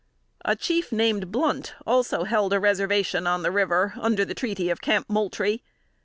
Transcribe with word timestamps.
A 0.43 0.55
chief 0.55 0.91
named 0.91 1.31
Blunt 1.31 1.75
also 1.85 2.23
held 2.23 2.53
a 2.53 2.59
reservation 2.59 3.27
on 3.27 3.43
the 3.43 3.51
river, 3.51 3.93
under 4.01 4.25
the 4.25 4.33
treaty 4.33 4.71
of 4.71 4.81
Camp 4.81 5.07
Moultrie. 5.07 5.61